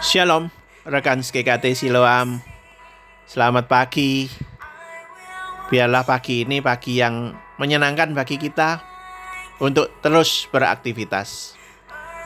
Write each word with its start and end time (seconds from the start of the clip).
Shalom, 0.00 0.48
rekan 0.88 1.20
SKKT 1.20 1.76
Siloam. 1.76 2.40
Selamat 3.28 3.68
pagi. 3.68 4.32
Biarlah 5.68 6.08
pagi 6.08 6.48
ini 6.48 6.64
pagi 6.64 6.96
yang 6.96 7.36
menyenangkan 7.60 8.16
bagi 8.16 8.40
kita 8.40 8.80
untuk 9.60 9.92
terus 10.00 10.48
beraktivitas. 10.48 11.52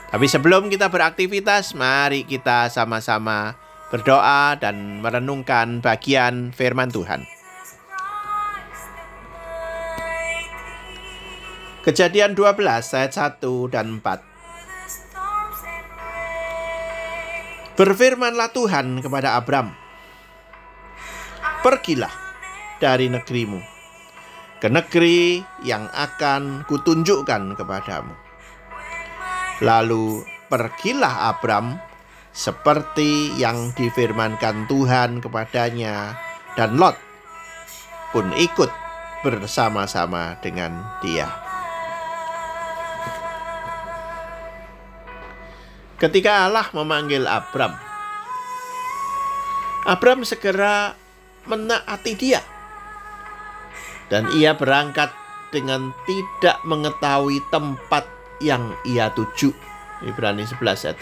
Tapi 0.06 0.23
sebelum 0.30 0.70
kita 0.70 0.87
beraktivitas, 0.87 1.74
mari 1.74 2.23
kita 2.23 2.70
sama-sama 2.70 3.59
berdoa 3.91 4.54
dan 4.54 5.02
merenungkan 5.02 5.83
bagian 5.83 6.55
firman 6.55 6.95
Tuhan. 6.95 7.27
Kejadian 11.83 12.38
12 12.38 12.95
ayat 12.95 13.12
1 13.19 13.42
dan 13.66 13.98
4. 13.98 14.34
Berfirmanlah 17.74 18.55
Tuhan 18.55 19.02
kepada 19.02 19.34
Abram, 19.34 19.74
Pergilah 21.64 22.12
dari 22.78 23.10
negerimu 23.10 23.59
ke 24.62 24.73
negeri 24.73 25.45
yang 25.60 25.91
akan 25.92 26.64
kutunjukkan 26.64 27.59
kepadamu. 27.59 28.14
Lalu 29.60 30.24
pergilah 30.48 31.34
Abram 31.34 31.77
seperti 32.33 33.37
yang 33.37 33.77
difirmankan 33.77 34.70
Tuhan 34.70 35.20
kepadanya 35.20 36.16
dan 36.56 36.80
Lot 36.80 36.97
pun 38.14 38.30
ikut 38.39 38.70
bersama-sama 39.20 40.39
dengan 40.41 40.80
dia. 41.05 41.44
Ketika 45.95 46.50
Allah 46.50 46.67
memanggil 46.75 47.23
Abram, 47.23 47.70
Abram 49.87 50.27
segera 50.27 50.98
menaati 51.47 52.12
dia. 52.19 52.42
Dan 54.11 54.27
ia 54.34 54.59
berangkat 54.59 55.14
dengan 55.55 55.95
tidak 56.03 56.59
mengetahui 56.67 57.39
tempat 57.55 58.11
yang 58.42 58.75
ia 58.83 59.06
tuju. 59.14 59.55
Ibrani 60.03 60.42
11 60.42 60.83
ayat 60.91 60.98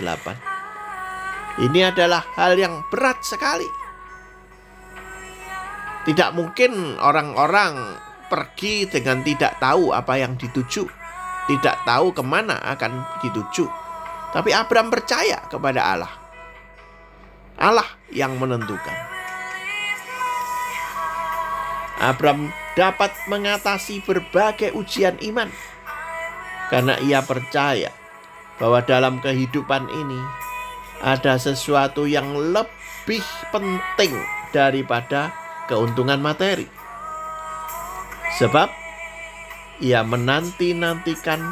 8. 1.56 1.64
Ini 1.64 1.88
adalah 1.88 2.28
hal 2.36 2.60
yang 2.60 2.84
berat 2.92 3.24
sekali. 3.24 3.66
Tidak 6.04 6.36
mungkin 6.36 7.00
orang-orang 7.00 7.96
pergi 8.28 8.84
dengan 8.92 9.24
tidak 9.24 9.56
tahu 9.56 9.96
apa 9.96 10.20
yang 10.20 10.36
dituju. 10.36 10.84
Tidak 11.48 11.76
tahu 11.88 12.12
ke 12.12 12.22
mana 12.22 12.60
akan 12.60 13.24
dituju 13.24 13.81
tapi 14.32 14.50
Abraham 14.56 14.88
percaya 14.88 15.44
kepada 15.46 15.80
Allah. 15.84 16.12
Allah 17.60 17.86
yang 18.08 18.40
menentukan. 18.40 18.96
Abraham 22.02 22.50
dapat 22.74 23.14
mengatasi 23.30 24.02
berbagai 24.02 24.74
ujian 24.74 25.20
iman 25.22 25.46
karena 26.72 26.96
ia 27.04 27.20
percaya 27.20 27.92
bahwa 28.56 28.80
dalam 28.82 29.20
kehidupan 29.20 29.86
ini 29.92 30.18
ada 31.04 31.36
sesuatu 31.36 32.08
yang 32.08 32.32
lebih 32.32 33.22
penting 33.52 34.16
daripada 34.50 35.30
keuntungan 35.68 36.18
materi. 36.18 36.66
Sebab 38.40 38.72
ia 39.84 40.00
menanti-nantikan 40.00 41.42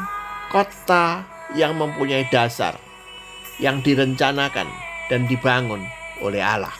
kota 0.49 1.23
yang 1.57 1.75
mempunyai 1.75 2.27
dasar 2.31 2.79
yang 3.61 3.83
direncanakan 3.85 4.67
dan 5.11 5.27
dibangun 5.29 5.85
oleh 6.23 6.41
Allah. 6.41 6.73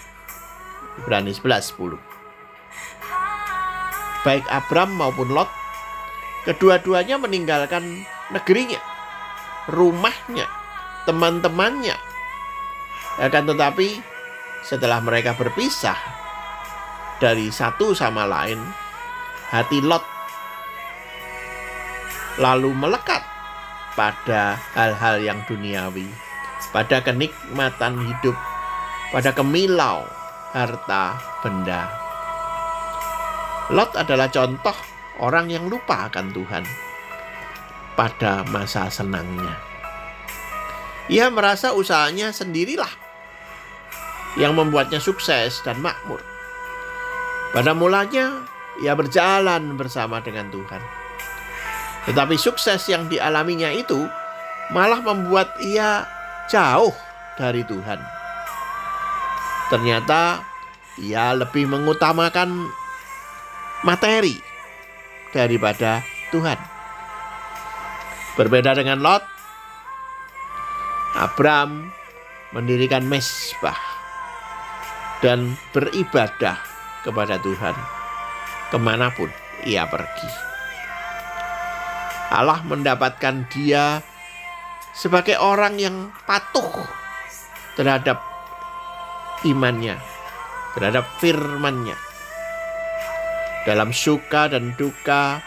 Ibrani 1.01 1.31
11 1.31 1.75
10. 1.77 1.99
Baik 4.21 4.45
Abram 4.49 4.93
maupun 4.93 5.33
Lot, 5.33 5.49
kedua-duanya 6.45 7.17
meninggalkan 7.17 8.05
negerinya, 8.29 8.77
rumahnya, 9.69 10.45
teman-temannya. 11.09 11.97
Akan 13.17 13.49
tetapi 13.49 13.97
setelah 14.61 15.01
mereka 15.01 15.33
berpisah 15.33 15.97
dari 17.17 17.49
satu 17.49 17.97
sama 17.97 18.29
lain, 18.29 18.61
hati 19.49 19.81
Lot 19.81 20.05
lalu 22.39 22.71
melekat 22.77 23.25
pada 23.95 24.55
hal-hal 24.75 25.19
yang 25.19 25.39
duniawi, 25.47 26.07
pada 26.71 27.03
kenikmatan 27.03 27.99
hidup, 28.07 28.35
pada 29.11 29.35
kemilau 29.35 30.07
harta 30.55 31.19
benda. 31.43 31.91
Lot 33.71 33.95
adalah 33.95 34.27
contoh 34.27 34.75
orang 35.23 35.47
yang 35.51 35.67
lupa 35.71 36.11
akan 36.11 36.31
Tuhan 36.35 36.63
pada 37.95 38.43
masa 38.47 38.87
senangnya. 38.87 39.55
Ia 41.11 41.27
merasa 41.27 41.75
usahanya 41.75 42.31
sendirilah 42.31 42.91
yang 44.39 44.55
membuatnya 44.55 45.03
sukses 45.03 45.59
dan 45.67 45.83
makmur. 45.83 46.23
Pada 47.51 47.75
mulanya, 47.75 48.47
ia 48.79 48.95
berjalan 48.95 49.75
bersama 49.75 50.23
dengan 50.23 50.47
Tuhan 50.47 51.00
tetapi 52.09 52.35
sukses 52.37 52.81
yang 52.89 53.05
dialaminya 53.05 53.69
itu 53.69 54.09
malah 54.73 55.03
membuat 55.03 55.53
ia 55.61 56.07
jauh 56.49 56.95
dari 57.37 57.61
Tuhan. 57.67 57.99
Ternyata 59.69 60.41
ia 60.99 61.31
lebih 61.31 61.69
mengutamakan 61.69 62.67
materi 63.87 64.35
daripada 65.31 66.03
Tuhan. 66.33 66.59
Berbeda 68.35 68.75
dengan 68.75 68.99
Lot, 68.99 69.23
Abram 71.15 71.91
mendirikan 72.55 73.03
mesbah 73.07 73.77
dan 75.19 75.55
beribadah 75.71 76.59
kepada 77.03 77.37
Tuhan 77.39 77.75
ke 78.71 78.77
mana 78.79 79.11
pun 79.11 79.27
ia 79.67 79.83
pergi. 79.87 80.29
Allah 82.31 82.63
mendapatkan 82.63 83.43
dia 83.51 83.99
sebagai 84.95 85.35
orang 85.35 85.75
yang 85.75 86.15
patuh 86.23 86.87
terhadap 87.75 88.23
imannya, 89.43 89.99
terhadap 90.71 91.03
firmannya. 91.19 91.99
Dalam 93.67 93.91
suka 93.91 94.47
dan 94.47 94.73
duka, 94.79 95.43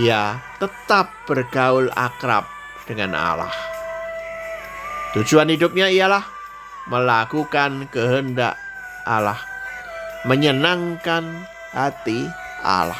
ia 0.00 0.40
tetap 0.56 1.12
bergaul 1.28 1.92
akrab 1.92 2.48
dengan 2.88 3.12
Allah. 3.12 3.52
Tujuan 5.12 5.52
hidupnya 5.52 5.92
ialah 5.92 6.24
melakukan 6.88 7.92
kehendak 7.92 8.56
Allah, 9.04 9.38
menyenangkan 10.24 11.46
hati 11.76 12.26
Allah. 12.64 12.98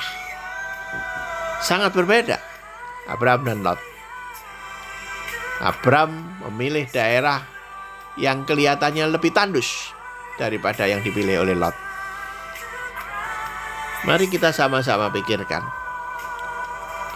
Sangat 1.65 1.97
berbeda 1.97 2.55
Abraham 3.06 3.42
dan 3.46 3.58
Lot. 3.62 3.80
Abraham 5.62 6.12
memilih 6.46 6.84
daerah 6.90 7.40
yang 8.20 8.44
kelihatannya 8.44 9.08
lebih 9.08 9.32
tandus 9.32 9.94
daripada 10.36 10.84
yang 10.84 11.00
dipilih 11.00 11.47
oleh 11.47 11.56
Lot. 11.56 11.76
Mari 14.04 14.28
kita 14.28 14.53
sama-sama 14.53 15.08
pikirkan. 15.10 15.64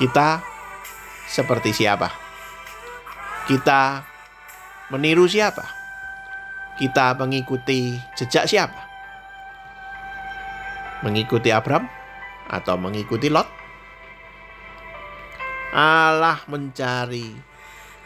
Kita 0.00 0.40
seperti 1.28 1.76
siapa? 1.76 2.08
Kita 3.44 4.02
meniru 4.88 5.28
siapa? 5.28 5.62
Kita 6.80 7.12
mengikuti 7.20 8.00
jejak 8.16 8.48
siapa? 8.48 8.88
Mengikuti 11.04 11.52
Abraham 11.52 11.86
atau 12.48 12.80
mengikuti 12.80 13.28
Lot? 13.28 13.59
Allah 15.70 16.42
mencari 16.50 17.30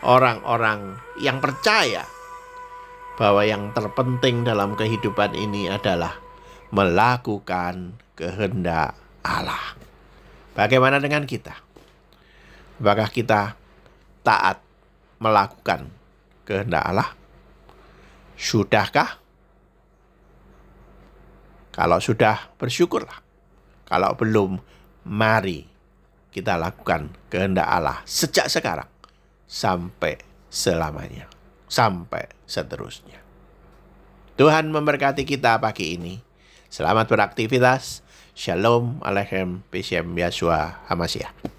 orang-orang 0.05 1.01
yang 1.17 1.41
percaya 1.41 2.05
bahwa 3.17 3.41
yang 3.41 3.73
terpenting 3.73 4.45
dalam 4.45 4.77
kehidupan 4.77 5.33
ini 5.33 5.73
adalah 5.73 6.21
melakukan 6.75 7.97
kehendak 8.13 8.93
Allah. 9.25 9.79
Bagaimana 10.53 11.01
dengan 11.01 11.25
kita? 11.25 11.57
Apakah 12.85 13.09
kita 13.09 13.57
taat 14.21 14.61
melakukan 15.17 15.89
kehendak 16.45 16.85
Allah? 16.85 17.11
Sudahkah? 18.37 19.25
Kalau 21.73 21.99
sudah, 21.99 22.55
bersyukurlah. 22.61 23.25
Kalau 23.89 24.15
belum, 24.15 24.61
mari 25.09 25.74
kita 26.35 26.59
lakukan 26.59 27.15
kehendak 27.31 27.71
Allah 27.71 28.03
sejak 28.03 28.51
sekarang 28.51 28.91
sampai 29.47 30.19
selamanya, 30.51 31.31
sampai 31.71 32.27
seterusnya. 32.43 33.23
Tuhan 34.35 34.75
memberkati 34.75 35.23
kita 35.23 35.63
pagi 35.63 35.95
ini. 35.95 36.19
Selamat 36.67 37.07
beraktivitas. 37.07 38.03
Shalom 38.35 38.99
Aleichem 38.99 39.63
Bishem 39.71 40.11
Hamasiah. 40.91 41.54